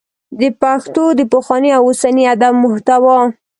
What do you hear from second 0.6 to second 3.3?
پښتو د پخواني او اوسني ادب محتوا